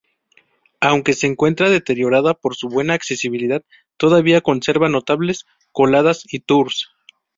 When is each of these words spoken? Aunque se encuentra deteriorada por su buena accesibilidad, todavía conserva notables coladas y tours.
Aunque 0.79 1.13
se 1.13 1.27
encuentra 1.27 1.69
deteriorada 1.69 2.33
por 2.33 2.55
su 2.55 2.69
buena 2.69 2.95
accesibilidad, 2.95 3.63
todavía 3.97 4.41
conserva 4.41 4.89
notables 4.89 5.45
coladas 5.71 6.23
y 6.33 6.39
tours. 6.39 6.87